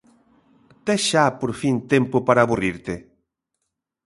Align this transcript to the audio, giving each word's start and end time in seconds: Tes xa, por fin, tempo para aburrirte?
Tes 0.85 1.01
xa, 1.09 1.25
por 1.39 1.51
fin, 1.61 1.75
tempo 1.93 2.17
para 2.27 2.43
aburrirte? 2.45 2.95